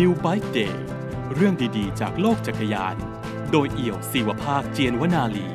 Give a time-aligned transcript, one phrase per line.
[0.00, 0.74] New Bike Day
[1.34, 2.96] เรื่องดีๆ จากโลกจักรยาน
[3.52, 5.46] โดยเอี่ยวศิวภาคเจียนวนาลี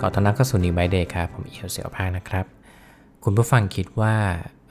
[0.00, 2.46] ก่อนต้อนรับเข้าสู่ New Bike Day ครับ ผมเอี่ยวศิวภาคนะครับ
[3.24, 4.14] คุณผู้ฟังคิดว่า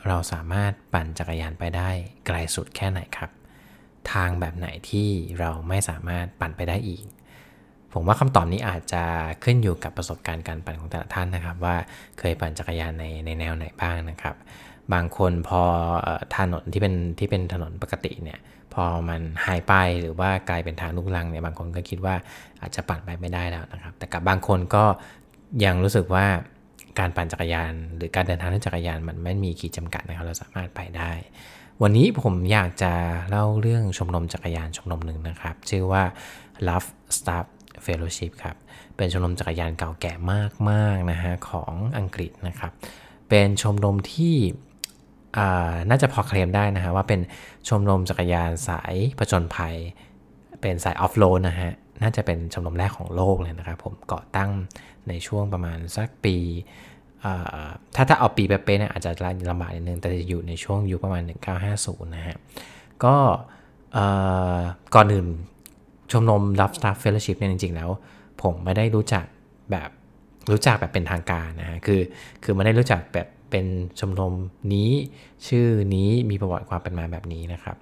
[0.08, 1.90] เราสามารถปั่นจักรยานไปได้
[2.28, 3.30] ไกลสุดแค่ไหนครับ
[4.12, 5.10] ทางแบบไหนที่
[5.40, 7.06] เราไม่สามารถปั่นไปได้อีก
[7.94, 9.04] ผมว่าคำตอบนี้อาจจะ
[9.44, 11.76] ขึ้นอยู่กับประสบการณ์การปั่นของแต่ละท่านนะครับ ว่า
[12.20, 14.36] เคยปั่นจักรยานในในแนวไหนบ้างนะครับ
[14.94, 15.62] บางคนพอ
[16.38, 18.40] ถนนที่เป็นที่เป็นถนนปกติเนี่ย
[18.74, 22.16] พอมันหายไปหรือว่ากลายเป็นทางลูกลังเนี่ยบางคนก็คิดว่า
[22.62, 24.84] อาจจะปั่นไปไม่ได้แล้วนะครับ แต่กับบางคนก็
[25.66, 26.26] ยังรู้สึกว่า
[27.00, 31.12] การปั่นจักรยาน หรือการเดินทางด้วยจักรยานมันไม่มีขีดจำกัดนะครับเราสามารถไปได้
[31.82, 32.94] วันนี้ผมอยากจะ
[33.30, 36.04] เล่าเรื่องชมรมจักรยานชมรมหนึ่งนะครับ ชื่อว่า
[36.68, 37.46] Love Staff
[37.86, 38.56] Fellowship ครับ
[38.98, 40.14] เป็นชมรมจักรยานเก่าแก่
[40.70, 42.72] มากๆนะฮะของอังกฤษนะครับ
[43.30, 44.36] เป็นชมรมที่
[45.90, 47.20] น่าจะพอเคลมได้นะฮะว่าเป็น
[47.68, 49.76] ชมรมจักรยานสายผจญภัย
[50.62, 54.50] เป็นสายออฟโรดนะฮะ น่าจะเป็นชมรมแรกของโลกเลยนะครับผมก่อตั้ง
[55.08, 56.36] ในช่วงประมาณสักปี
[57.96, 59.12] ถ้าถ้าเอาปีเป๊ะๆเนี่ยอาจจะ
[59.50, 61.24] ลำบากนิดนึงแต่จะอยู่ในช่วงยุคประมาณ
[61.64, 62.38] 1950 นะฮะ
[63.04, 63.16] ก็
[63.96, 64.06] ก่
[64.58, 64.60] อ
[64.96, 65.28] ก่อนอื่น
[66.12, 67.90] ชมรม Love Staff Fellowship เนี่ยจริง ๆ แล้ว
[68.42, 69.26] ผมไม่ได้รู้จัก
[69.72, 69.90] แบบ
[70.52, 72.02] รู้จักแบบเป็นทางการนะฮะ คือ
[72.44, 73.66] คือไม่ได้รู้จักแบบ เป็น
[74.00, 74.36] ชมรม
[74.74, 74.92] นี้
[75.48, 77.78] ชื่อนี้มีประวัติความเป็นมาแบบนี้นะครับ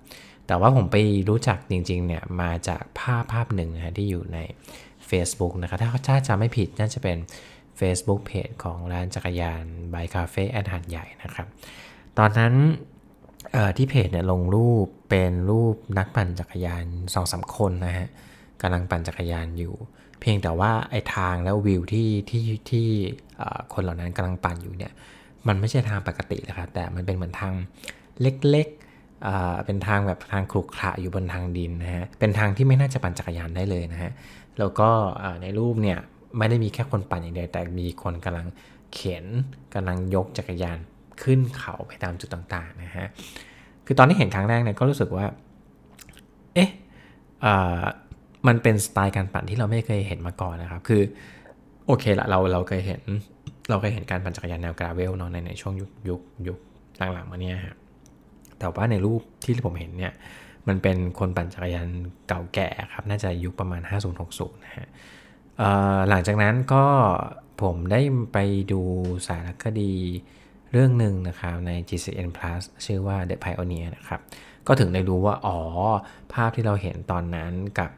[0.47, 0.97] แต่ว่าผมไป
[1.29, 4.39] รู้จักจริงๆเนี่ยมาจากภาพภาพหนึ่งนะฮะที่อยู่ใน
[5.09, 7.17] Facebook นะครับถ้าถ้าจำไม่ผิดน่าจะเป็น
[7.79, 11.47] Facebook Page ของร้านจักรยานบายคาเฟ่แอดหัดใหญ่นะครับ
[12.17, 12.53] ตอนนั้น
[13.77, 18.07] ที่เพจเนี่ยลงรูปเป็นรูปนักปั่นจักรยานสองสามคนนะฮะ
[18.61, 19.73] กำลังปั่นจักรยานอยู่
[20.19, 22.87] เพียงแต่ว่าไอ้ทางแล้ววิวที่ที่ที่
[23.73, 24.91] คนเหล่านั้นกำลังปั่นอยู่เนี่ย
[25.47, 27.53] มันไม่ใช่ทางปกตินะครับแต่มันเป็นเหมือนทาง
[28.21, 34.11] เล็กๆเป็นทางแบบทางขรุขระอยู่บนทางดินนะฮะเป็นทางที่ไม่น่าจะปั่นจักรยานได้เลยนะฮะ
[34.59, 34.89] แล้วก็
[35.41, 35.99] ในรูปเนี่ย
[36.37, 38.47] ไม่ได้มีแค่คนปั่นอย่างเดียวแต่มีคนกำลัง
[38.93, 39.25] เข็น
[39.73, 40.77] กำลังยกจักรยาน
[41.21, 43.07] ขึ้นเขาไปตามจุดต่างๆนะฮะ
[43.85, 45.25] คือตอนที่เห็นครั้งแรกเนี่ยก็รู้สึกว่า
[46.53, 46.69] เอ๊ะ
[47.45, 47.81] อ่า
[48.47, 51.01] มันเป็นสไตล์การปั่นที่เราไม่เคยเห็นมาก่อนนะครับ คือ
[51.87, 53.01] โอเคละเราเราเคยเห็น
[53.69, 56.57] เราเคยเห็นการปั่นจักรยานแนวกราเวลเนาะในในช่วงยุคยุคยุค
[57.13, 57.75] หลังๆมาเนี่ยฮะ
[58.59, 60.13] แต่ว่าในรูปที่ผมเห็นเนี่ย
[60.67, 61.87] มันเป็นคนปั่นจักรยาน
[62.27, 63.81] เก่าแก่ครับ น่าจะยุคประมาณ
[64.23, 64.87] 5060 นะฮะ
[66.09, 66.85] หลังจากนั้นก็
[67.61, 68.01] ผมได้
[68.33, 68.37] ไป
[68.71, 68.81] ดู
[69.27, 69.93] สารคดี
[70.71, 74.21] เรื่องหนึ่งนะครับใน GCN Plus ชื่อว่า The Pioneer นะครับ
[74.67, 75.57] ก็ถึงได้รู้ว่า อ๋อ
[76.33, 77.89] ภาพที่เราเห็นตอนนั้นกับ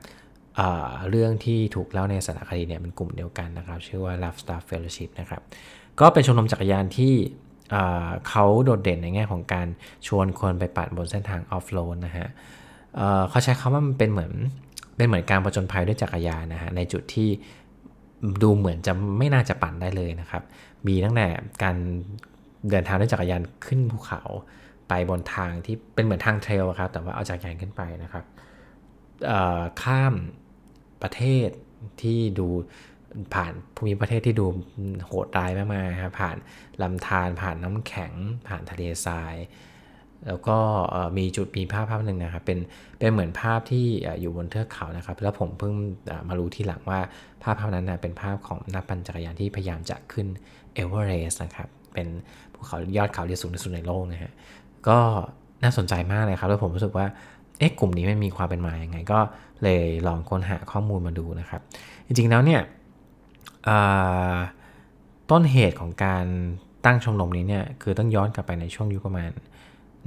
[1.09, 5.41] เรื่องที่ถูกเล่าในสารคดีเนี่ยเป็นกลุ่มเดียวกันนะครับ ชื่อว่า Love Star Fellowship นะครับ
[5.99, 7.13] ก็เป็นชมรมจักรยานที่
[8.29, 9.67] เขาโดดเด่นในแง่ของการ
[10.07, 12.27] ชวนคนไปปั่นบนเส้นทางออฟโรดนะฮะ
[12.95, 14.31] เเขาใช้คำว่ามันเป็นเหมือน
[14.97, 17.29] เป็นเหมือนการประจนภัยด้วยจักรยานนะฮะในจุดที่
[18.43, 20.43] ดูเหมือนจะไม่น่าจะปั่นได้เลยนะครับ
[20.87, 21.27] มีตั้งแต่
[21.63, 21.75] การ
[22.69, 24.21] เดินทางด้วยจักรยานขึ้นภูเขา
[24.89, 28.25] ไปบนทางที่เป็นเหมือนทางเทรลอะครับแต่ว่าเอาจักรยานขึ้นไปนะครับ
[29.83, 30.13] ข้าม
[31.03, 31.49] ประเทศ
[32.01, 32.47] ที่ดู
[33.33, 34.45] ผ่านภูมิประเทศที่ดู
[35.05, 36.37] โหดร้ายมากๆครับผ่าน
[36.81, 38.13] ลำธารผ่านน้ำแข็ง
[38.47, 39.35] ผ่านทะเลทราย
[40.27, 40.57] แล้วก็
[41.17, 42.59] มีจุดมีภาพภาพหนึ่งนะครับเป็น
[42.99, 43.85] เป็นเหมือนภาพที่
[44.21, 45.73] อยู่บนเทือกเขานะครับ แล้วผมเพิ่ง
[46.27, 46.99] มารู้ที่หลังว่า
[47.43, 50.27] ภาพภาพนั้นนะเป็นภาพของนักปั่นจักรยานที่พยายามจะขึ้น
[50.73, 52.07] เอเวอเรสต์นะครับ เป็น
[52.53, 54.33] ภูเขายอดเขาที่สูงที่สุดในโลกนะฮะ
[54.87, 54.99] ก็
[55.63, 57.05] น่าสนใจมากเลยครับ แล้วผมรู้สึกว่า
[57.59, 59.19] เอ๊ะกลุ่มนี้มันมีความเป็นมาอย่างไง ก็
[59.63, 61.61] เลยลองค้นหาข้อมูลมาดูนะครับ
[62.05, 62.61] จริงๆแล้วเนี่ย
[65.31, 66.25] ต้นเหตุของการ
[66.85, 69.31] ตั้งชมรมนี้เนี่ยคือต้องย้อนกลับไปในช่วงยุคประมาณ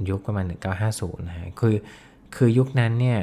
[0.09, 0.45] ยุคประมาณ
[0.85, 1.75] 1950นะฮะคือ
[2.35, 3.19] คือยุคนั้นเนี่ย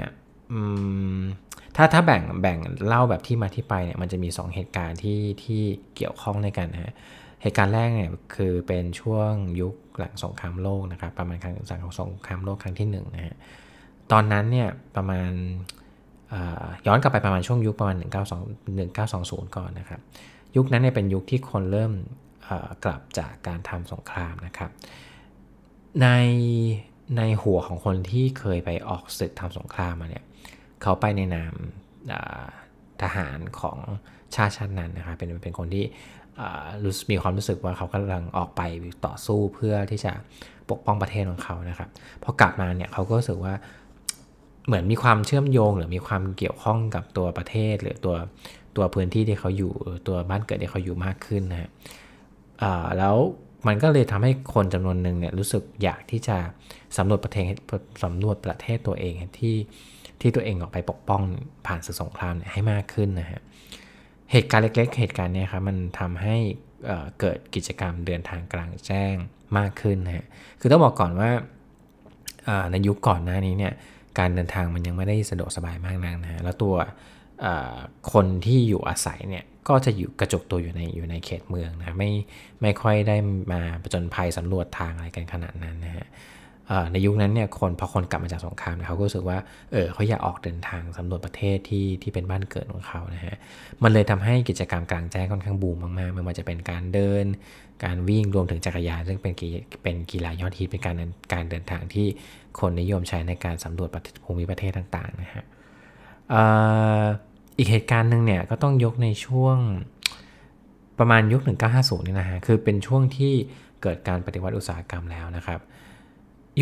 [1.77, 5.63] ถ้าถ้าแบ่งแบ่งเล่าแบบที่มาที่ไปเนี่ยมันจะมี 2 เหตุการณ์ที่ที่
[5.95, 6.93] เกี่ยวข้องในกันนะฮะ
[7.43, 13.37] เหตุการณ์แรกเนี่ยคือเป็นช่วงยุคหลังสงครามโลกนะครับประมาณครั้งหลังสงครามโลกครั้งที่1นะฮะ
[14.13, 15.31] ตอนนั้นเนี่ยประมาณ
[16.87, 18.03] ย้อนกลับไปประมาณช่วงยุคประมาณ 192
[18.79, 20.01] 1920 ก่อนนะครับ
[20.57, 21.93] ยุคนั้นเนี่ยเป็นยุคที่คนเริ่ม
[22.85, 24.71] กลับจากการทำสงครามนะครับ
[26.03, 26.09] ใน
[27.17, 30.25] ในหัวของคนที่เคยไปออกศึกทำสงครามมาเนี่ย
[30.83, 31.55] เขาไปในนาม
[33.03, 33.79] ทหารของ
[34.35, 35.85] ชาติชาตินั้นนะครับเป็นเป็นคนที่
[36.83, 38.63] รู้มีความรู้สึกว่าเขากำลังออกไป
[39.07, 40.13] ต่อสู้เพื่อที่จะ
[40.71, 41.89] ปกป้องประเทศของเขานะครับ
[42.23, 43.55] พอกลับมาเนี่ยเขาก็รู้สึกว่า
[44.67, 48.17] เหมือนมีความเชื่อมโยง หรือมีความเกี่ยวข้องกับตัวประเทศ หรือตัว
[48.77, 49.73] ตัวพื้นที่ที่เขาอยู่
[50.09, 51.71] ตัวบ้านเกิดที่เขาอยู่มากขึ้นนะฮะ
[52.99, 53.17] แล้ว
[53.67, 56.37] มันก็เลยทำให้คนจำนวนหนึ่งเนี่ยรู้สึกอยากที่จะ
[56.97, 57.45] สำรวจประเทศ
[58.05, 59.57] สำรวจประเทศตัวเองที่
[60.21, 61.23] ที่ตัวเองออกไปปกป้อง
[61.67, 63.41] ผ่านศึกสงครามเนี่ยให้มากขึ้นนะฮะ
[64.33, 66.37] เหตุการณ์เล็ก ๆ เหตุการณ์เนี้ครับมันทำให้
[67.21, 69.15] เกิดกิจกรรมเดินทางกลางแจ้ง
[69.59, 70.27] มากขึ้นนะฮะ
[70.61, 71.31] คือต้องบอกก่อนว่า
[72.71, 73.73] ในยุคก่อนหน้านี้เนี่ย
[74.19, 76.75] การเดินทางมันยังไม่ได้สะดวกสบายมากนักนะฮะแล้วตัว
[78.13, 82.11] คนที่อยู่อาศัยเนี่ยก็จะอยู่กระจกตัวอยู่ในอยู่ในเขตเมืองนะไม่
[82.63, 83.17] ไม่ค่อยได้
[83.53, 86.07] มาประจนภัยสำรวจทางอะไรกันขนาดนั้นนะฮะ
[86.93, 89.39] ในยุคนั้นเนี่ยคนพอคนกลับมาจากสงครามเขาก็รู้สึกว่า
[89.73, 93.37] เออเขาอยากออกเดินทางสำรวจประเทศที่ที่เป็นบ้านเกิดของเขานะฮะ
[93.83, 97.25] มันเลยทำให้กิจกรรมกลางแจ้งค่อนข้างบูมมากๆไม่ว่าจะเป็นการเดิน
[97.85, 99.35] การวิ่งรวมถึงจักรยานซึ่งเป็น
[99.83, 100.97] เป็นกีฬายอดฮิตเป็นการ
[101.33, 102.07] การเดินทางที่
[102.61, 103.89] คนนิยมใช้ในการสำรวจ
[104.25, 105.45] ภูมิประเทศต่างๆนะฮะ
[107.59, 109.57] อีกเหตุการณ์หนึ่งเนี่ยก็ต้องยกในช่วง
[110.99, 111.41] ประมาณยุค
[111.75, 113.35] 1950นี่นะฮะคือเป็นช่วงที่
[113.83, 115.61] เกิดการปฏิวัติอุตสาหกรรมแล้วนะครับ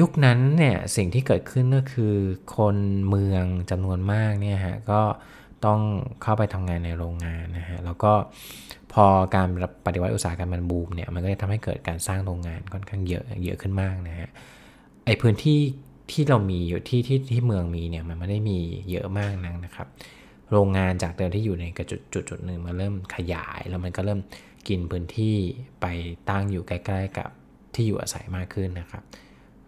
[0.00, 2.14] ยุคนั้นเนี่ยสิ่งที่เกิดขึ้นก็คือ
[2.56, 2.76] คน
[3.08, 5.00] เมืองจำนวนมากเนี่ยฮะก็
[5.64, 5.80] ต้อง
[6.22, 8.12] เข้าไปทำงานในโรงงานนะฮะแล้วก็
[8.92, 9.04] พอ
[9.34, 9.48] การ
[9.86, 14.28] ปฏิวัติอุตสาหกรรมมันบูมเนี่ยมันก็จะทำให้เกิดการสร้างโรงงานค่อนข้างเยอะเยอะขึ้นมากนะฮะ
[15.06, 15.58] ไอพื้นที่
[16.10, 18.58] ที่เรามีอยู่ที่ที่ที่เมืองมีเนี่ยมันไม่ได้มี
[18.90, 19.88] เยอะมากนักนะครับ
[20.52, 24.20] โรงงานจากเดิมที่อยู่ในกระจุดจุดจุดหนึ่งมาเริ่มขยายแล้วมันก็เริ่ม
[24.68, 25.36] กินพื้นที่
[25.80, 25.86] ไป
[26.30, 27.30] ตั้งอยู่ใกล้ ๆ กับ
[27.74, 29.02] ที่อยู่อาศัยมากขึ้นนะครับ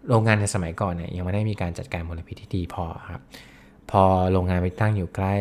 [0.08, 3.22] โรงงานในสมัยก่อนเนี่ยยังไม่ได้มีการจัดการมลพิษที่ดีพอครับ
[3.90, 4.02] พอ
[4.32, 5.34] โรงงานไปตั้งอยู่ใกล้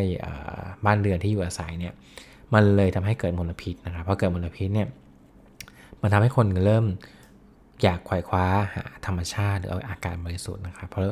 [0.85, 1.93] บ้านเรือนที่อยู่อาศัยเนี่ย
[2.53, 4.87] มันเลยทำให้เกิดมลพิษนะครับพอเกิดมลพิษเนี่ย
[6.01, 6.85] มันทำให้คนเริ่ม
[7.83, 8.45] อยากขว่คว้า
[8.75, 11.03] หาธรรมชาติหรืออากาศบริสุทธิ์นะครับเพราะ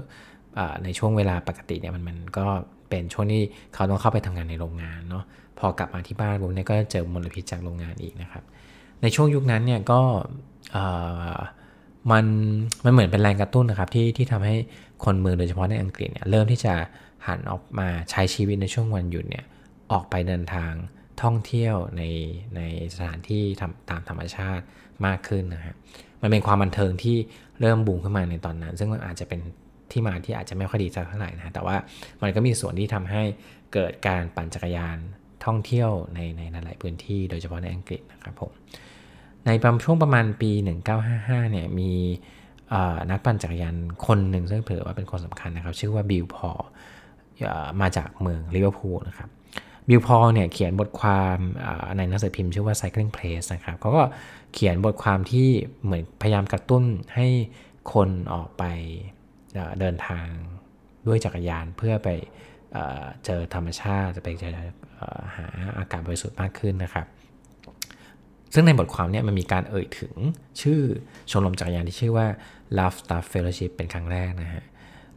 [0.83, 2.45] ในช่วงเวลาปกติเนี่ยมันมันก็
[2.89, 3.43] เป็นช่วงที่
[3.73, 5.23] เขาต้องเข้าไปทำงานในโรงงานเนาะ
[5.59, 8.43] พอกลับมาที่บ้านปุ๊บเนี่ยก็เจอมลพิษจากโรงงานอีกนะครับ
[9.01, 10.01] ในช่วงยุคนั้นเนี่ยก็
[12.12, 12.25] มัน
[12.86, 14.56] มันเหมือนเป็นแรงกระตุ้นนะครับที่ที่ทำให้
[15.04, 16.74] คนเมืองโดยเฉพาะในอังกฤษเนี่ยเริ่มที่จะ
[17.27, 19.45] หันออกมาใช้ชีวิตในช่วงวันหยุดเนี่ย
[19.92, 20.71] ออกไปเดินทาง
[21.21, 22.04] ท่องเที่ยวใน
[22.56, 22.62] ใน
[22.95, 24.63] สถานที่ทำตามธรรมชาติ
[25.06, 25.75] มากขึ้นนะฮะ
[26.21, 27.18] มันเป็นความบันเทิงที่
[27.62, 29.42] เริ่มบูมขึ้นมาในตอนนั้น ซึ่งมันอาจจะเป็น
[29.92, 31.75] ที่มาที่อาจจะไม่ค่อยดีสักเท่าไหร่นะแต่ว่า
[32.21, 33.24] มันก็มีส่วนที่ทำให้
[33.74, 34.98] เกิดการปั่นจักรยาน
[35.45, 38.51] ท่องเที่ยวในในหลายพื้นที่โดยเฉพาะในอังกฤษนะครับผม
[39.47, 39.51] ใน
[39.83, 40.51] ช่วงประมาณปี
[41.01, 41.91] 1955 เนี่ยมี
[43.11, 46.49] นักปั่นจักรยานคนหนึ่งซึ่งถือว่าเป็นคนสำคัญนะครับ ชื่อว่าบิลพอ
[47.81, 49.29] มาจากเมืองลิเวอร์พูลนะครับ
[49.89, 51.38] บิลพอเนี่ยเขียนบทความ
[51.97, 54.03] ในหนังสือพิมพ์ชื่อว่า Cycling Place นะครับเขาก็
[54.53, 55.47] เขียนบทความที่
[55.83, 56.83] เหมือนพยายามกระตุ้น
[57.15, 57.27] ให้
[57.93, 58.63] คนออกไป
[59.79, 60.27] เดินทาง
[61.07, 62.09] ด้วยจักรยานเพื่อไป
[63.25, 64.53] เจอธรรมชาติจะไปเจอ
[65.35, 65.47] หา
[65.77, 67.07] อากาศบริสุทธิ์มากขึ้นนะครับ
[68.53, 70.13] ซึ่งในบทความนี้มันมีการเอ่ยถึง
[70.61, 70.81] ชื่อ
[71.31, 72.27] ชมรมจักรยานที่ชื่อว่า
[72.77, 74.63] Love Staff Fellowship เป็นครั้งแรกนะฮะ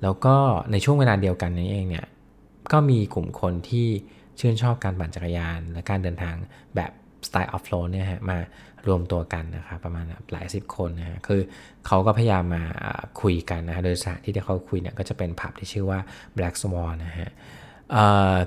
[0.02, 0.36] แล้วก็
[0.72, 2.06] ในช่วงเวลาเดียวกันนี้เองเนี่ย
[2.72, 3.88] ก็มีกลุ่มคนที่
[4.40, 6.36] ชื่นชอบการปั่นจักรยาน และการเดินทาง
[6.76, 6.92] แบบ
[7.26, 8.38] สไตล์ออฟโรดเนี่ยฮะมา
[8.88, 11.40] รวมตัวกันนะครับประมาณหลายสิบคนนะฮะคือ
[11.86, 12.64] เขาก็พยายามมา
[13.20, 16.00] คุยกันนะฮะโดยสถานที่ที่เขาคุยเนี่ยก็จะเป็นผับที่ชื่อว่า
[16.36, 17.30] Black Swan นะฮะ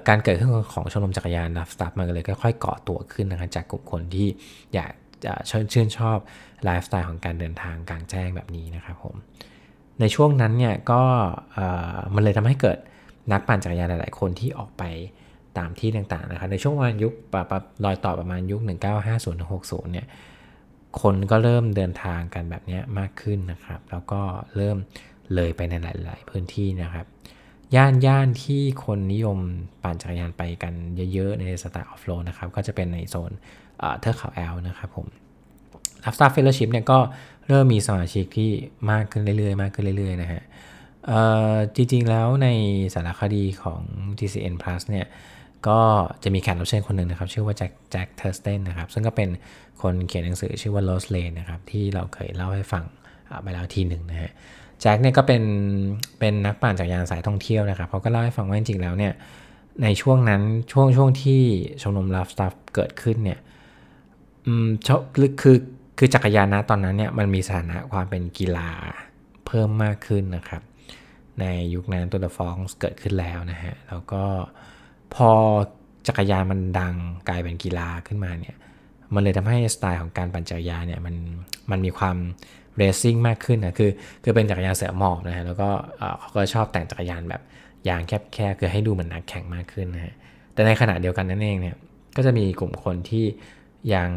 [0.08, 4.28] การเกิดขึ้นของชมรมจักรยานนับสตาร์ทมันก็เลยค่อยๆก่อตัวขึ้นนะครับจากกลุ่มคนที่
[4.74, 4.92] อยาก
[5.26, 5.34] จะ
[5.72, 6.18] ชื่นชอบ
[6.64, 9.16] ไลฟ์สไตล์ของการเดินทางกลางแจ้งแบบนี้นะครับผม
[10.00, 11.02] ในช่วงนั้นเนี่ยก็
[12.16, 12.78] มันเลยทำให้เกิด
[13.32, 14.84] นักปั่นจักรยานหลาย ๆ คนที่ออกไป
[15.58, 18.62] ตามที่ต่างๆนะครับในช่วงวันยุคปะรอยต่อประมาณยุค
[19.22, 20.08] 1950-60 เนี่ย
[21.02, 24.22] คนก็เริ่มเดินทางกันแบบนี้มากขึ้นนะครับ แล้วก็
[24.56, 24.78] เริ่ม
[25.36, 27.06] เลยไปในหลาย ๆ พื้นที่นะครับ
[27.76, 29.38] ย่านย่านที่คนนิยม
[29.84, 30.74] ปั่นจักรยานไปกัน
[31.14, 33.32] เยอะๆ ในสไตล์ออฟโรดนะครับ ก็จะเป็นในโซน
[34.00, 35.08] เทือกเขาแอลป์นะครับผม
[36.06, 37.00] Rough Stuff Fellowship เนี่ยก็
[37.48, 38.50] เริ่มมีสมาชิกที่
[38.92, 40.42] มากขึ้นเรื่อยๆ มากขึ้นเรื่อยๆ นะฮะ
[41.76, 42.48] จริงๆ แล้วใน
[42.94, 43.82] สารคดีของ
[44.20, 45.08] GCN Plus เนี่ย
[45.68, 45.80] ก็
[46.24, 49.30] จะมีแขกรับเชิญคนหนึ่งนะครับ ชื่อว่าแจ็คแจ็คเทอร์สตันนะครับ ซึ่งก็เป็น
[49.82, 52.84] คนเขียนหนังสือชื่อว่า Lost Lane นะครับ ที่เราเคยเล่าให้ฟัง
[53.44, 54.32] ไปแล้วทีหนึ่งนะฮะ
[54.84, 55.44] แจ็คเนี่ยก็เป็น
[56.20, 59.14] เป็นนักปั่นจักรยานสายท่องเที่ยวนะครับเขาก็เล่าให้ฟังว่าจริงๆแล้วเนี่ย
[59.84, 61.42] ในช่วงนั้นช่วงช่วงที่
[61.82, 63.40] ชมรมลัฟสตัฟเกิดขึ้นเนี่ย
[64.46, 64.68] อืม
[65.16, 65.58] คือคือ
[65.98, 68.70] คือจักรยานนะตอนนั้นเนี่ยมันมีสถานะความเป็นกีฬา
[69.46, 70.62] เพิ่มมากขึ้นนะครับ
[71.40, 74.24] ในยุคนั้นตัวเดอะฟองเกิดขึ้นแล้วนะฮะแล้วก็
[75.16, 75.30] พอ
[76.08, 76.96] จักรยานมันดัง
[77.30, 78.56] กลายเป็นกีฬาขึ้นมาเนี่ย
[79.14, 81.16] มันเลยทำให้สไตล์ของการปั่นจักรยานเนี่ยมัน
[81.72, 82.18] มันมีความ
[82.78, 83.92] เรซิ่งมากขึ้นนะคือ
[84.24, 85.70] คือเป็นจักรยานเสือหมอบนะฮะแล้วก็
[86.20, 87.42] เขาก็ชอบแต่งจักรยานแบบ
[87.90, 90.14] ยางแคบๆคือให้ดูเหมือนนักแข่งมากขึ้นนะฮะ
[90.54, 91.76] แต่ในขณะเดียวกันนั่นเองเนี่ย
[92.16, 93.26] ก็จะมีกลุ่มคนที่
[93.94, 94.10] ยัง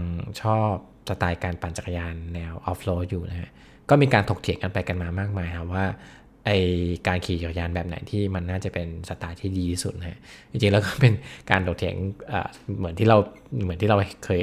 [0.43, 0.71] ชอบ
[1.09, 3.51] สไตล์การปั่นจักรยานแนวออฟโรดอยู่นะฮะ
[3.91, 5.87] ก็มีการถกเถียงกันไปกันมามากมายครับว่า
[6.45, 6.51] ไอ
[7.07, 10.19] การขี่จักรยานแบบไหนที่มันน่าจะเป็นสไตล์ที่ดีที่สุดนะฮะ
[10.51, 11.13] จริงๆแล้วก็เป็น
[11.51, 11.95] การถกเถียง
[12.79, 13.17] เหมือนที่เรา
[13.63, 14.43] เหมือนที่เราเคย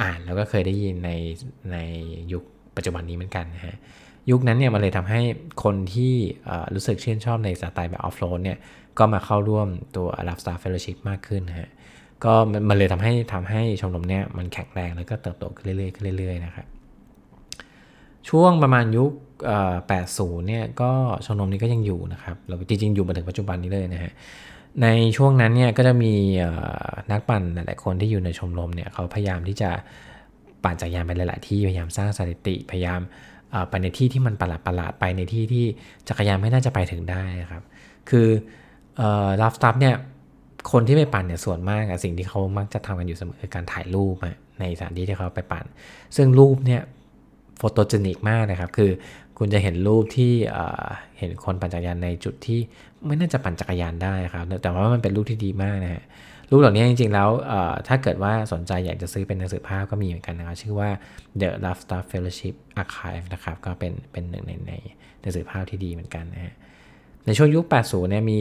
[0.00, 1.10] อ่านแล้วก็เคยได้ยินใน
[1.72, 1.78] ใน
[2.32, 2.44] ยุค
[2.76, 3.76] ปัจจุบันนี้เหมือนกันนะฮะ
[4.30, 5.20] ยุคนั้นเนี่ยมันเลยทำให้
[5.64, 6.14] คนที่
[6.74, 8.58] รู้สึกชื่นชอบในสไตล์แบบออฟโรดเนี่ย
[8.98, 11.68] ก็มาเข้าร่วมตัว Love Star Fellowship มากขึ้นนะฮะ
[12.24, 12.32] ก็
[12.68, 16.66] มันเลยทำให้ทำให้ชมรมเนี้ยมันแข็งแรงแล้วก็เติบโตขึ้นเรื่อยๆขึ้นเรื่อยๆนะครับ
[18.28, 19.10] ช่วงประมาณยุค
[19.80, 20.92] 80เนี่ยก็
[21.26, 24.12] ชมรมนี้ก็ยังอยู่นะครับเราจริงๆ อยู่มาถึงปัจจุบันนี้เลยนะฮะ
[24.82, 26.12] ในช่วงนั้นเนี่ยก็จะมี
[27.12, 29.70] นักปั่นหลายๆคนที่อยู่ในชมรมเนี่ยเขาพยายามที่จะ
[30.64, 33.00] ปั่นจักรยานไปหลาย ๆ ที่พยายามสร้างสถิติพยายาม
[33.70, 35.64] ไปในที่ที่มันประหลาดประหลาดไปในที่ที่
[36.08, 37.62] จักรยานไม่น่าจะไปถึงได้ครับ
[38.10, 38.28] คือ
[39.40, 39.96] ลัฟสตัฟเนี่ย
[40.72, 44.16] คนที่ไปปั่นเนี่ยส่วนมากสิ่งที่เขามักจะทำกันอยู่เสมอคือการถ่ายรูป
[44.60, 45.64] ในสถานที่ที่เขาไปปั่น
[46.16, 46.82] ซึ่งรูปเนี่ย
[47.58, 48.90] โฟโตเจนิกมากนะครับ คือ
[49.38, 50.32] คุณจะเห็นรูปที่
[51.18, 52.60] เห็นคนปั่นจักรยานในจุดที่
[53.06, 56.02] ไม่น่าจะปั่นจักรยานได้ครับ แต่ว่ามันเป็นรูปที่ดีมากนะฮะ
[56.52, 57.28] รูปเหล่านี้จริงๆแล้ว
[57.88, 60.90] ถ้าเกิดว่าสนใจอยากจะซื้อเป็นหนังสือภาพก็มีเหมือนกันนะครับ ชื่อว่า
[61.40, 64.72] The Love Star Fellowship Archive นะครับ ก็เป็นเป็นหนึ่งในใน
[65.20, 66.54] หนังสือภาพที่ดีเหมือนกันนะฮะ
[67.26, 68.40] ในช่วงยุค 80 เนี่ยมี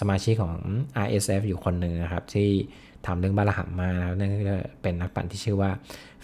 [0.00, 0.56] สมาชิกของ
[1.06, 2.50] RSF อยู่คนหนึ่งนะครับ ที่
[3.06, 5.70] ทำเรื่องบาลหัมมาแล้วนั่นก็เป็นนักปั่นที่ชื่อว่า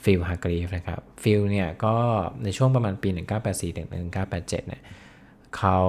[0.02, 1.94] ฟิลฮากรีฟนะครับฟิลเนี่ยก็
[2.44, 3.08] ในช่วงประมาณปี
[3.42, 4.82] 1984ถึง1987 เนี่ย
[5.58, 5.80] เขา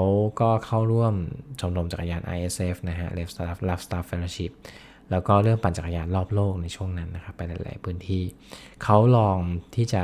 [0.42, 1.14] ก็เข้าร่วม
[1.60, 4.52] ชมรมจักรยาน ISF นะฮะ Left Star Love Star Fellowship
[5.14, 8.24] แล้วก็เรื่องปั่นจักรยานรอบโลกในช่วงนั้นนะครับไปหลาย ๆ พื้นที่
[8.84, 9.38] เขาลอง
[9.76, 10.04] ที่จะ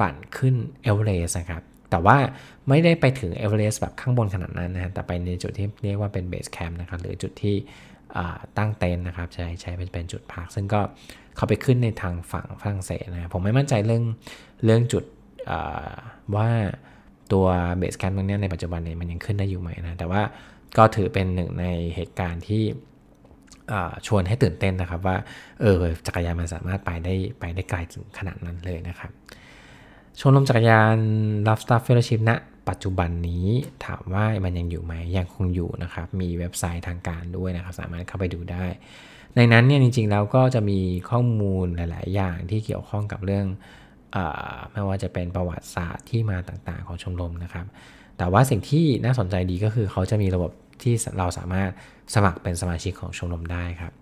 [0.00, 2.16] ปั่นขึ้นเอเวอเรสต์นะครับแต่ว่า
[2.68, 7.56] ไม่ได้ไปถึงเอเวอเรสต์แบบข้างบนขนาดนั้นนะแต่ไปในจุดที่เรียกว่าเป็นเบสแคมป์นะครับหรือจุดที่
[8.58, 10.80] ตั้งเต็นท์นะครับใช้ใช้เป็นเป็นจุดพัก ซึ่งก็
[11.36, 14.04] เขาไปขึ้นในทางฝั่งฝรั่งเศสนะผมไม่มั่นใจเรื่อง
[14.64, 15.04] เรื่องจุด
[16.36, 16.48] ว่า
[17.32, 17.46] ตัว
[17.78, 20.22] เบสแคมป์ตรงนี้ในปัจจุบันเนี่ยมันยังขึ้นได้อยู่ไหมนะแต่ว่า
[20.78, 22.62] ก็ถือเป็นหนึ่งในเหตุการณ์ที่
[24.06, 25.16] ชวนให้ตื่นเต้นนะครับว่า
[25.60, 29.10] เออจักรยานมันสามารถไปได้ไปได้ไกลถึงขนาดนั้นเลยนะครับ
[30.20, 30.96] ชมรมจักรยาน
[31.46, 32.32] Love Star Fellowship ณ
[32.68, 33.46] ปัจจุบันนี้
[33.86, 38.66] ถามว่ามันยังอยู่ไหมยังคงอยู่นะครับ มีเว็บไซต์ทางการด้วยนะครับ สามารถเข้าไปดูได้
[39.36, 43.46] ในนั้นเนี่ยจริงๆแล้วก็จะมีข้อมูลหลาย ๆ อย่างที่เกี่ยวข้องกับเรื่อง
[44.14, 44.18] อ
[44.72, 47.66] ไม่ว่าจะเป็นประวัติศาสตร์ที่มาต่างๆ ของชมรมนะครับ
[48.18, 50.52] แต่ว่าสิ่งที่น่าสนใจดีก็คือเขาจะมีระบบ
[50.84, 51.70] ที่เราสามารถ
[52.14, 53.92] สมัครเป็นสมาชิกของชมรมได้ครับ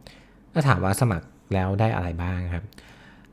[0.53, 2.65] ถ้าถามว่าสมัครแล้วได้อะไรบ้างครับ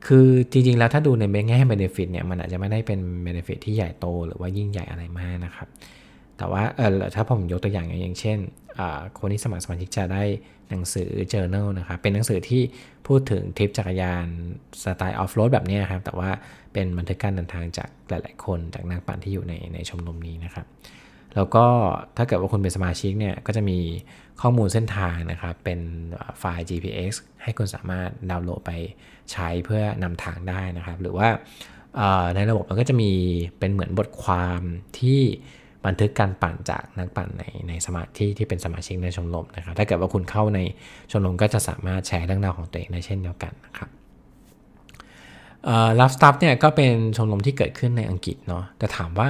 [0.06, 5.68] คือจริงๆแล้วถ้าดูในแง่ benefit เนี่ยมันอาจจะไม่ได้เป็น benefit ที่ใหญ่โตหรือว่ายิ่งใหญ่อะไรมากนะครับ
[6.38, 8.38] แต่ว่าเออถ้าผมยกตัวอย่างอย่างเช่น
[9.18, 10.22] คนที่สมัครสมาชิกจะได้
[10.70, 12.62] หนังสือ journal นะครับเป็นหนังสือที่
[13.06, 14.26] พูดถึงทริปจักรยาน
[14.82, 16.30] สไตล์ออฟโรดแบบนี้ครับแต่ว่า
[16.72, 20.66] เป็นบันทึกการเดินทางจากหลาย ๆ คนจากนักปั่นที่อยู่ในในชมรมนี้นะครับ
[21.34, 21.66] แล้วก็
[22.16, 23.78] ถ้าเกิดว่าคุณเป็นสมาชิกเนี่ยก็จะมี
[24.40, 25.80] ข้อมูลเส้นทางนะครับ เป็น
[26.38, 27.10] ไฟล์ GPX
[27.42, 28.72] ให้คุณสามารถดาวน์โหลดไป
[29.32, 31.28] ใช้เพื่อนำทางได้นะครับ หรือว่า
[32.34, 33.12] ในระบบมันก็จะมี
[33.58, 34.60] เป็นเหมือนบทความ
[34.98, 35.20] ที่
[35.86, 40.60] บันทึกการปั่นจากนักปั่นในในสมาธิที่เป็นสมาชิกในชมรมนะครับ ถ้าเกิดว่าคุณเข้าใน
[41.10, 43.90] ชมรมก็จะสามารถแชร์เรื่องราวของตัวเองได้เช่นเดียวกันนะครับ
[45.98, 49.28] Rough Stuff เนี่ยก็เป็นชมรมที่เกิดขึ้นในอังกฤษเนาะแต่ถามว่า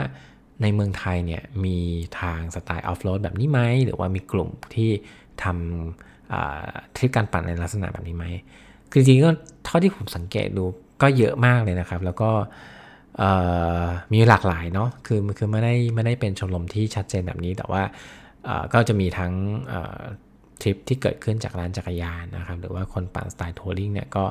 [0.63, 1.79] ในเมืองไทยเนี่ยมี
[2.21, 4.91] ทางสไตล์ออฟโรดแบบนี้ไหมหรือว่ามีกลุ่มที่
[5.43, 8.27] ทำทริปการปั่นในลักษณะแบบนี้ไหม
[8.93, 9.31] คือจริงๆก็
[9.65, 10.65] เท่าที่ผมสังเกตดู
[11.03, 12.31] ก็เยอะมากเลยนะครับ แล้วก็
[14.13, 17.83] มีหลากหลายเนาะคือคือไม่ได้ไม่ได้เป็นชมรมที่ชัดเจนแบบนี้แต่ว่า
[18.75, 19.33] ก็จะมีทั้ง
[20.61, 24.25] ทริปที่เกิดขึ้นจากร้านจักรยานนะครับ หรือว่าคนปั่นสไตล์ทัวริงเนี่ยก็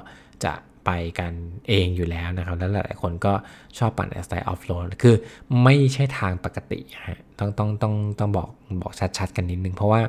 [0.46, 0.54] จะ
[0.86, 1.34] ไปกัน
[1.68, 3.34] เองอยู่แล้วนะครับ แล้วหลายคนก็
[3.78, 5.16] ชอบปั่นสไตล์ออฟโรดคือ
[5.64, 8.50] ไม่ใช่ทางปกติฮะต้องต้องต้องต้องบอก
[8.82, 10.00] บอกชัดๆ กันนิดนึง เพราะว่า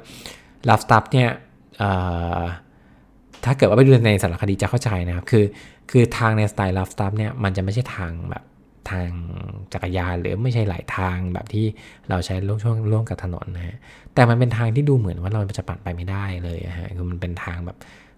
[0.69, 1.31] Rough Stuff เนี่ย
[3.45, 5.45] ถ้าเกิดว่าไปดูในสารคดีจะเข้าใจนะครับ คือ
[5.91, 8.45] คือทางในสไตล์ Rough Stuff เนี่ยมันจะไม่ใช่ทางแบบ
[8.91, 9.09] ทาง
[9.73, 11.67] จักรยานหรือไม่ใช่ไหล่ทางแบบที่
[12.09, 13.77] เราใช้ร่วมช่วงร่วมกับถนนนะฮะ
[14.15, 17.77] แต่มันเป็นทางที่ดูเหมือนว่าเราจะปั่นไปไม่ได้เลยฮะคือมันเป็นทางแบบ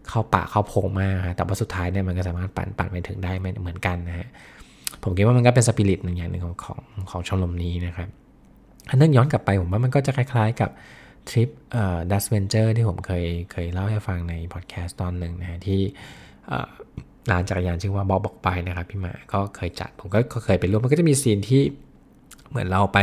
[0.08, 4.28] เข้าป่าเข้าพงมากแต่ว่าสุดท้ายเนี่ยมันก็สามารถปั่นปั่นไปถึงได้เหมือนกันนะฮะ
[5.02, 6.80] ผมคิดว่ามันก็เป็นสปิริตหนึ่งอย่างหนึ่งของของ
[7.10, 8.08] ของชมรมนี้นะครับ
[8.90, 10.70] อันนั้นย้อนกลับไปผมว่ามันก็จะคล้ายๆกับ
[11.28, 15.80] ทริปเอ่อ Dustventure ที่ผมเคยเคยเล่าให้ฟังในพอดแคสต์ตอนหนึ่งนะฮะที่
[17.30, 21.62] ร้านจักรยานชื่อว่า Bok Bok Bike นะครับพี่มาก็เคยจัดผมก็เคยไปร่วมมันก็จะมีซีนที่
[22.50, 22.98] เหมือนเราไป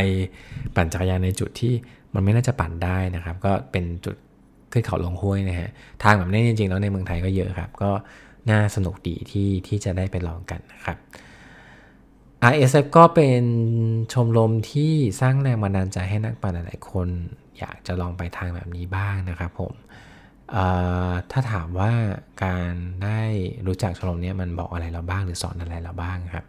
[0.76, 1.72] ปั่นจักรยานในจุดที่
[2.14, 4.16] มันไม่น่าจะปั่นได้นะครับ ก็เป็นจุด
[4.72, 5.70] ขึ้นเขาลงห้วยนะฮะ
[6.02, 7.90] ทางแบบนี้จริงๆแล้วในเมืองไทยก็เยอะครับ ก็
[8.50, 10.98] น่าสนุกดีที่ที่จะได้ไปลองกันนะครับ
[12.52, 13.42] RSF ก็เป็น
[14.12, 17.08] ชมรมที่สร้างแรงบันดาลใจให้นักปั่นหลายๆคน
[17.58, 19.72] อยากจะลองไปทางแบบนี้บ้างนะครับผม
[21.30, 21.92] ถ้าถามว่า
[22.44, 22.72] การ
[23.04, 23.20] ได้
[23.66, 26.44] รู้จักชมรมนี้มันบอกอะไรเราบ้างหรือสอนอะไรเราบ้างครับ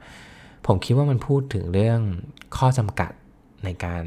[0.66, 2.00] ผมคิดว่ามันพูดถึงเรื่อง
[2.58, 3.12] ข้อจำกัด
[3.64, 4.04] ในการ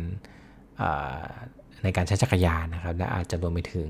[1.82, 3.88] ในการใช้จักรยานนะครับ และอาจจะรวมไปถึง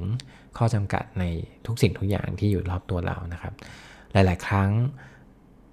[0.57, 1.25] ข้อจำกัดใน
[1.67, 3.55] ทุกสิ่งทุกอย่างที่อยู่รอบตัวเรานะครับ
[4.13, 4.71] หลาย ๆ ครั้ง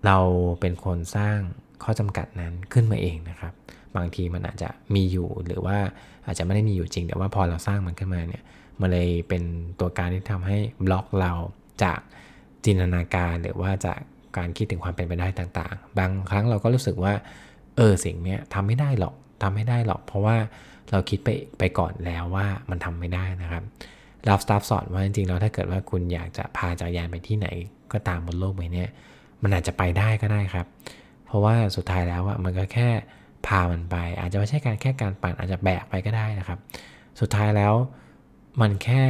[0.06, 0.18] เรา
[0.60, 1.38] เป็นคนสร้าง
[1.84, 3.54] ข้อจำกัดนั้นขึ้นมาเองนะครับ
[3.96, 5.78] บางทีมันอาจจะมีอยู่หรือว่า
[6.26, 8.44] อาจจะไม่ได้มีอยู่จริง แต่ว่าพอเราสร้างมันขึ้นมาเนี่ย
[8.82, 9.44] มันเลยเป็น
[9.80, 11.32] ตัวการที่ทำให้บล็อกเรา
[11.84, 12.00] จาก
[12.66, 14.00] จินตนาการหรือว่าจาก
[14.38, 17.14] การคิดถึงความเป็นไปได้ต่าง ๆ บางครั้งเราก็รู้สึกว่า
[17.76, 20.38] เออสิ่งนี้ทำไม่ได้หรอกทำไม่ได้หรอก เพราะว่า
[20.92, 21.30] เราคิดไป
[21.60, 23.64] ไปก่อนแล้วว่ามันทำไม่ได้นะครับ
[24.28, 27.48] ลาฟสตาฟสอนว่าจริงๆแล้วถ้าเกิดว่าคุณอยากจะพาจักรยานไปที่ไหน
[27.92, 28.86] ก็ตามบนโลกใบนี้
[29.44, 30.68] มันอาจจะไปได้ก็ได้ครับ
[31.26, 32.90] เพราะว่าสุดท้ายแล้วอะมันก็แค่
[33.48, 36.60] พามันไป อาจจะไม่ใช่การแค่การปั่นอาจจะแบกไปก็ได้นะครับ
[37.20, 37.74] สุดท้ายแล้ว
[38.62, 39.04] มันแค่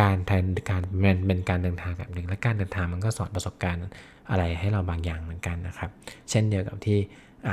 [0.00, 3.86] การแทนการมันเป็นการเดินทางแบบหนึ่งและการเดินทางมันก็สอนประสบการณ์
[4.30, 5.90] อะไรให้เราบางอย่างเหมือนกันนะครับ
[6.30, 6.98] เช่นเดียวกับที่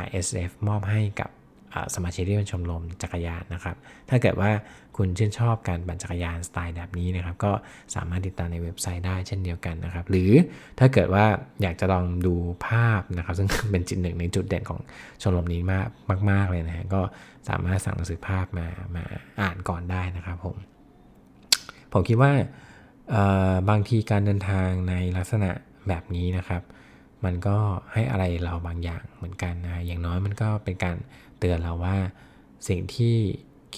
[0.04, 1.30] RSF มอบให้กับ
[1.96, 3.76] สมาชิกที่เป็นชมรมจักรยานนะครับ
[4.10, 4.52] ถ้าเกิดว่า
[4.98, 7.52] คุณชื่นชอบการปั่นจักรยานสไตล์แบบนี้นะครับ ก็
[7.96, 10.32] สามารถติดตามในเว็บไซต์ได้เช่นเดียวกันนะครับ หรือ
[10.80, 11.26] ถ้าเกิดว่า
[11.62, 12.34] อยากจะลองดู
[12.68, 14.80] ภาพนะครับ ซึ่งเป็นจุดหนึ่งในจุดเด่นของ
[15.22, 17.02] ชมรมนี้มากมาก ๆ เลยนะฮะก็
[17.50, 19.04] สามารถสั่งหนังสือภาพมามา
[19.42, 20.56] อ่านก่อนได้นะครับผม
[21.94, 22.32] ผมคิดว่า
[23.70, 25.52] บางทีการเดินทางในลักษณะ
[25.88, 26.64] แบบนี้นะครับ
[27.26, 27.58] มันก็
[27.94, 30.98] ให้อะไรเราบางอย่างเหมือนกันนะอย่างน้อยมันก็เป็นการ
[31.46, 31.98] ตือนเราว่า
[32.68, 33.16] สิ่งที่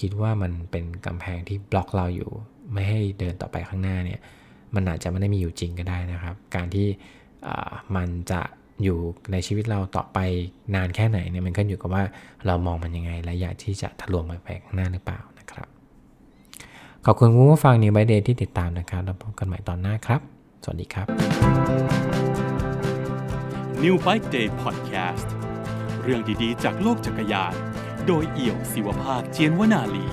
[0.04, 2.30] ิดว่ามันเป็นกำแพงที่บล็อกเราอยู่
[2.72, 4.20] ไม่ให้เดินต่อไปข้างหน้าเนี่ย
[4.74, 6.88] มันอาจจะไม่ได้มีอยู่จริงก็ได้นะครับ การที่
[7.96, 8.40] มันจะ
[8.82, 8.98] อยู่
[9.32, 10.18] ในชีวิตเราต่อไป
[10.74, 12.02] นานแค่ไหนเนี่ยมันขึ้นอยู่กับว่า
[12.46, 15.68] เรามองมันยังไง และอยากที่จะทะลวงไปข้างหน้าหรือเปล่านะครับ
[17.04, 20.20] ขอบคุณคุณผู้ฟังนิวไบเดย์ที่ติดตามนะครับแล้วพบกันใหม่ตอนหน้าครับ
[20.62, 21.06] สวัสดีครับ
[23.82, 25.28] New Bike Day Podcast
[26.08, 27.54] เรื่องดีๆ จากโลกจักรยาน
[28.06, 30.06] โดยเอี่ยวศิวภาคเจียนวนาลี